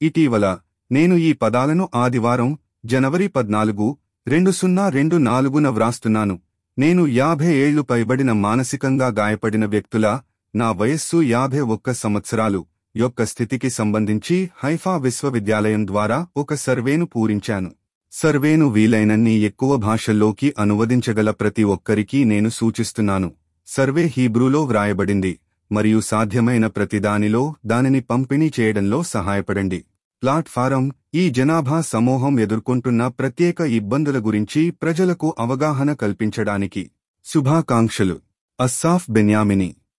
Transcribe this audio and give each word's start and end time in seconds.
ఇటీవల 0.00 0.46
నేను 0.90 1.14
ఈ 1.14 1.32
పదాలను 1.32 1.88
ఆదివారం 1.94 2.50
జనవరి 2.84 3.26
పద్నాలుగు 3.28 3.86
రెండు 4.26 4.50
సున్నా 4.50 4.88
రెండు 4.88 5.16
నాలుగున 5.16 5.68
వ్రాస్తున్నాను. 5.68 6.34
నేను 6.78 7.06
యాభై 7.06 7.50
ఏళ్ళు 7.54 7.82
పైబడిన 7.82 8.32
మానసికంగా 8.32 9.08
గాయపడిన 9.18 9.64
వ్యక్తుల 9.64 10.06
నా 10.54 10.68
వయస్సు 10.70 11.16
యాభై 11.22 11.62
ఒక్క 11.74 11.92
సంవత్సరాలు 11.92 12.60
యొక్క 12.96 13.24
స్థితికి 13.24 13.70
సంబంధించి 13.70 14.36
హైఫా 14.56 14.96
విశ్వవిద్యాలయం 14.96 15.86
ద్వారా 15.86 16.26
ఒక 16.36 16.54
సర్వేను 16.54 17.06
పూరించాను. 17.06 17.70
సర్వేను 18.12 18.66
వీలైనన్ని 18.66 19.34
ఎక్కువ 19.40 19.76
భాషల్లోకి 19.76 20.54
అనువదించగల 20.58 21.30
ప్రతి 21.30 21.64
ఒక్కరికీ 21.74 22.24
నేను 22.24 22.48
సూచిస్తున్నాను. 22.48 23.28
సర్వే 23.66 24.12
హీబ్రూలో 24.16 24.62
వ్రాయబడింది 24.64 25.32
మరియు 25.70 26.00
సాధ్యమైన 26.00 26.66
ప్రతిదానిలో 26.66 27.42
దానిని 27.66 28.00
పంపిణీ 28.00 28.50
చేయడంలో 28.60 29.02
సహాయపడండి. 29.02 29.80
ప్లాట్ఫారం 30.22 30.90
ఈ 31.14 31.30
జనాభా 31.30 31.80
సమూహం 31.80 32.40
ఎదుర్కొంటున్న 32.40 33.06
ప్రత్యేక 33.08 33.60
ఇబ్బందుల 33.60 34.26
గురించి 34.26 34.70
ప్రజలకు 34.70 35.34
అవగాహన 35.38 35.92
కల్పించడానికి. 35.92 36.90
శుభాకాంక్షలు. 37.24 38.20
అస్సాఫ్ 38.60 39.10
బెన్యామిని. 39.10 39.74